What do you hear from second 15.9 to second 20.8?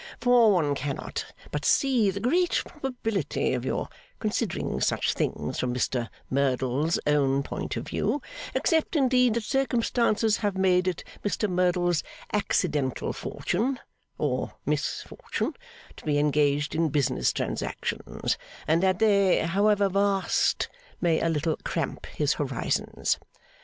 to be engaged in business transactions, and that they, however vast,